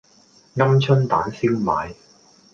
[0.55, 1.93] 鵪鶉蛋燒賣